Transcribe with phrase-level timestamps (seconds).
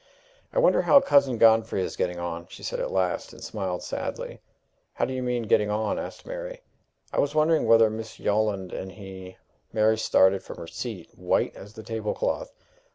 [0.51, 4.41] "I wonder how Cousin Godfrey is getting on?" she said at last, and smiled sadly.
[4.93, 6.61] "How do you mean getting on?" asked Mary.
[7.13, 9.37] "I was wondering whether Miss Yolland and he"
[9.73, 12.51] Mary started from her seat, white as the table cloth.